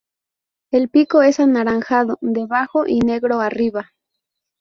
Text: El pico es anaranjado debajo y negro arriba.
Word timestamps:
El 0.73 0.89
pico 0.89 1.21
es 1.21 1.39
anaranjado 1.39 2.17
debajo 2.21 2.87
y 2.87 3.01
negro 3.01 3.39
arriba. 3.39 3.91